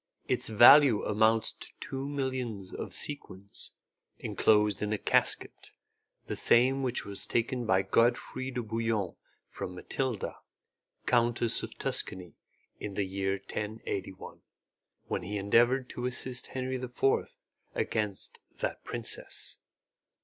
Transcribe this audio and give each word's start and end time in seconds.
Its 0.27 0.49
value 0.49 1.05
amounts 1.05 1.51
to 1.51 1.67
two 1.79 2.09
millions 2.09 2.73
of 2.73 2.91
sequins, 2.91 3.73
enclosed 4.17 4.81
in 4.81 4.91
a 4.91 4.97
casket, 4.97 5.73
the 6.25 6.35
same 6.35 6.81
which 6.81 7.05
was 7.05 7.27
taken 7.27 7.67
by 7.67 7.83
Godfrey 7.83 8.49
de 8.49 8.63
Bouillon 8.63 9.13
from 9.47 9.75
Mathilda, 9.75 10.37
Countess 11.05 11.61
of 11.61 11.77
Tuscany, 11.77 12.33
in 12.79 12.95
the 12.95 13.05
year 13.05 13.33
1081, 13.33 14.41
when 15.05 15.21
he 15.21 15.37
endeavoured 15.37 15.87
to 15.91 16.07
assist 16.07 16.47
Henry 16.47 16.77
IV, 16.77 17.37
against 17.75 18.39
that 18.57 18.83
princess. 18.83 19.59